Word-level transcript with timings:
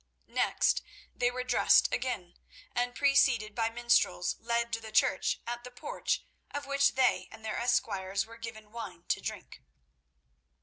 Next 0.33 0.81
they 1.15 1.29
were 1.29 1.43
dressed 1.43 1.93
again, 1.93 2.33
and 2.73 2.95
preceded 2.95 3.53
by 3.53 3.69
minstrels, 3.69 4.35
led 4.39 4.73
to 4.73 4.81
the 4.81 4.91
church, 4.91 5.39
at 5.45 5.63
the 5.63 5.69
porch 5.69 6.23
of 6.49 6.65
which 6.65 6.95
they 6.95 7.29
and 7.31 7.45
their 7.45 7.57
esquires 7.59 8.25
were 8.25 8.37
given 8.37 8.71
wine 8.71 9.03
to 9.09 9.21
drink. 9.21 9.61